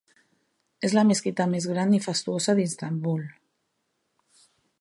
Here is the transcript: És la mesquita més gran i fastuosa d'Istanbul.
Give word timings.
És 0.89 0.95
la 0.99 1.03
mesquita 1.09 1.47
més 1.51 1.69
gran 1.73 1.93
i 1.97 2.01
fastuosa 2.07 2.57
d'Istanbul. 2.61 3.25